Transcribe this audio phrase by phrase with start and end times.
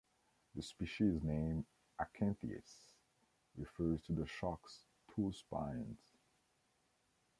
[0.55, 1.63] The species name
[1.99, 2.79] "acanthias"
[3.55, 4.79] refers to the shark's
[5.15, 5.99] two spines.